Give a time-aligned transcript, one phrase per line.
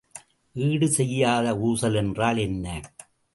[0.55, 2.65] ஈடு செய்த ஊசல் என்றால் என்ன?